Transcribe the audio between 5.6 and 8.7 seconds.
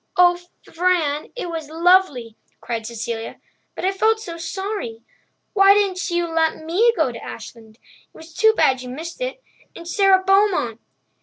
didn't you let me go to Ashland? It was too